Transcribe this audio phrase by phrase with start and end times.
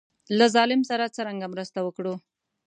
[0.37, 2.13] له ظالم سره څرنګه مرسته وکړو.